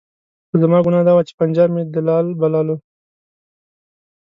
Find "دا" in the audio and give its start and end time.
1.07-1.13